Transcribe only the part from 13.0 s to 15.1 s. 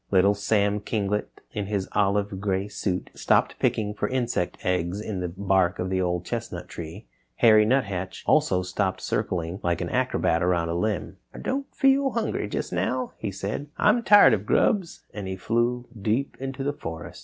he said, "I'm tired of grubs,"